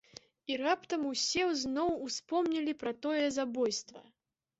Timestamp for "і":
0.51-0.55